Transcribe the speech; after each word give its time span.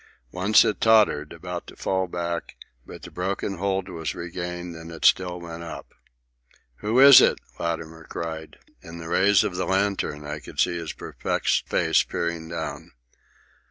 Once 0.31 0.65
it 0.65 0.81
tottered, 0.81 1.31
about 1.31 1.67
to 1.67 1.75
fall 1.75 2.07
back, 2.07 2.55
but 2.87 3.03
the 3.03 3.11
broken 3.11 3.59
hold 3.59 3.87
was 3.87 4.15
regained 4.15 4.75
and 4.75 4.91
it 4.91 5.05
still 5.05 5.39
went 5.39 5.61
up. 5.61 5.93
"Who 6.77 6.99
is 6.99 7.21
it?" 7.21 7.37
Latimer 7.59 8.05
cried. 8.05 8.57
In 8.81 8.97
the 8.97 9.09
rays 9.09 9.43
of 9.43 9.55
the 9.55 9.65
lantern 9.67 10.25
I 10.25 10.39
could 10.39 10.59
see 10.59 10.75
his 10.75 10.91
perplexed 10.93 11.69
face 11.69 12.01
peering 12.01 12.49
down. 12.49 12.93